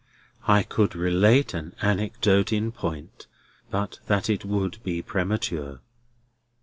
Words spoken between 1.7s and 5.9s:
anecdote in point, but that it would be premature."